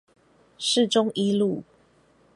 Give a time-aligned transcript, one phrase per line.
[0.57, 1.61] 市中一路